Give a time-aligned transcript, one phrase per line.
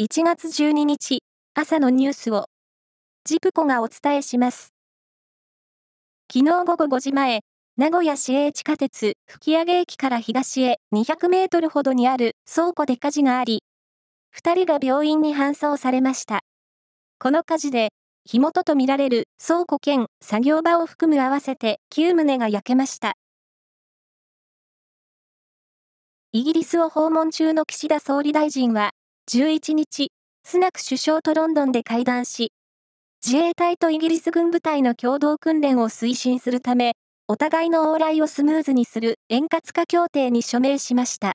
[0.00, 1.18] 1月12日
[1.52, 2.46] 朝のニュースを
[3.26, 4.72] ジプコがお伝えします。
[6.32, 7.40] 昨日午後5時前、
[7.76, 13.62] 名古屋市営地下鉄吹上駅から東へ200メートルほどにある倉庫で火事があり、
[14.34, 16.40] 2人が病院に搬送されました。
[17.18, 17.90] この火事で、
[18.24, 23.12] 火元とみられる倉庫兼作業場を含む合わせて9棟が焼けました。
[26.32, 28.92] イギリスを訪問中の岸田総理大臣は、
[29.28, 30.10] 11日、
[30.44, 32.52] スナク首相とロンドンで会談し、
[33.24, 36.94] 自衛隊とイギリス軍部隊の共同訓練を推進するため、
[37.28, 41.34] お互いの往来をスムーズにする円滑化協定に署名しました。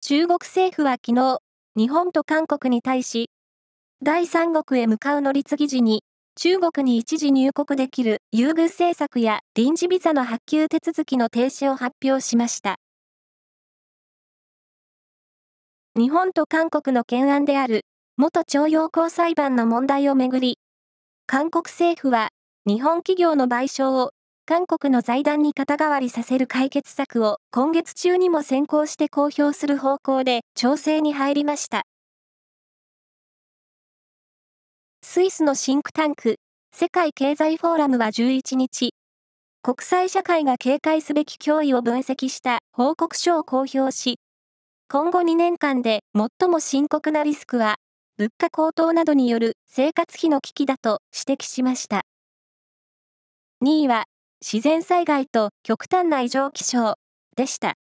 [0.00, 1.40] 中国政府は昨日、
[1.76, 3.28] 日本と韓国に対し、
[4.02, 6.04] 第三国へ向かう乗り継ぎ時に、
[6.36, 12.76] 中国に一時入国できる優遇政策や臨時ビザの発給手続きの停止を発表しました。
[16.00, 17.82] 日本と韓国の懸案である
[18.16, 20.58] 元徴用工裁判の問題をめぐり、
[21.26, 22.30] 韓国政府は
[22.64, 24.12] 日本企業の賠償を
[24.46, 31.82] 韓国の財団に肩代わりさせる解決策を今月中にも先行して公表する方向で調整に入りました。
[35.02, 36.36] スイスのシンクタンク、
[36.74, 38.94] 世界経済フォーラムは11日、
[39.62, 44.16] 国際社会が警戒すべき脅威を分析した報告書を公表し、
[44.92, 47.76] 今後2年間で最も深刻なリスクは、
[48.18, 52.02] 物価高騰などによる生活費の危機だと指摘しました。
[53.64, 54.06] 2位は、
[54.44, 56.96] 自然災害と極端な異常気象
[57.36, 57.74] でした。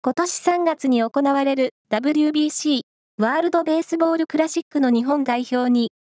[0.00, 2.80] 今年3月に行われる WBC
[3.18, 5.92] ワールドベースボールクラシックの日本代表に、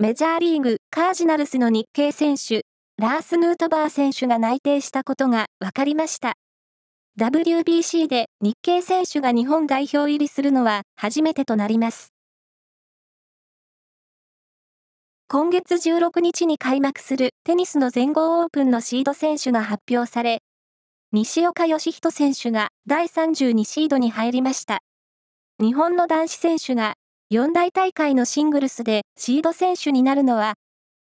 [0.00, 2.62] メジャーリーグカージナルスの日系選手、
[2.96, 6.34] ラース・ヌートバー選手が内定したことが分かりました。
[7.18, 12.12] WBC で日系選手が日本代表入りするのは初めてとなります。
[15.26, 20.42] 今月16日に開幕するテニスの全豪オープンのシード選手が発表され、
[21.10, 24.78] 西岡義人選手が第32シードに入りました。
[25.60, 26.94] 日本の男子選手が
[27.30, 30.54] 四大大会のシングルスでシード選手になるのは、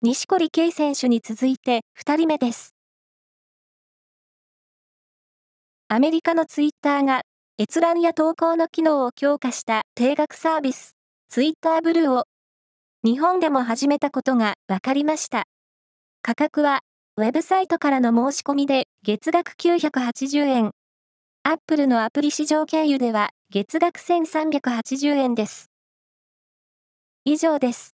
[0.00, 2.71] 西堀圭選手に続いて2人目です。
[5.94, 7.20] アメリカのツイッターが
[7.60, 10.96] 閲覧や投稿の機能を強化した定額サービス、
[11.28, 12.24] ツイッターブルーを
[13.04, 15.44] 日本でも始めたことが分かりました。
[16.22, 16.80] 価格は
[17.18, 20.70] ウェブサイトからの申し込みで月額980円。
[21.42, 25.70] アップルのアプリ市場経由では月額1380円です。
[27.26, 27.94] 以上です。